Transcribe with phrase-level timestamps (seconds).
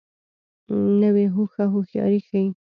[1.01, 2.49] نوې هوښه هوښیاري ښیي